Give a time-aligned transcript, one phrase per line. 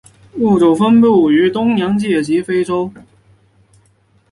[0.39, 2.91] 物种分布于东洋界及非洲。